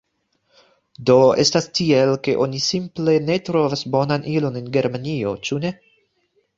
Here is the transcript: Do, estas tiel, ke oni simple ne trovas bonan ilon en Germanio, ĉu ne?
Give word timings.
Do, 1.09 1.17
estas 1.43 1.67
tiel, 1.81 2.15
ke 2.29 2.35
oni 2.47 2.63
simple 2.71 3.17
ne 3.29 3.39
trovas 3.53 3.87
bonan 3.99 4.29
ilon 4.37 4.61
en 4.65 4.75
Germanio, 4.81 5.39
ĉu 5.49 5.65
ne? 5.65 5.79